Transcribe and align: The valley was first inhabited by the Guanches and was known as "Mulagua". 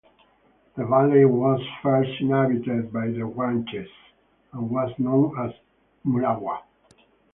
The 0.77 0.83
valley 0.83 1.25
was 1.25 1.61
first 1.83 2.09
inhabited 2.21 2.91
by 2.91 3.09
the 3.11 3.19
Guanches 3.19 3.87
and 4.51 4.67
was 4.71 4.89
known 4.97 5.37
as 5.37 5.51
"Mulagua". 6.03 6.61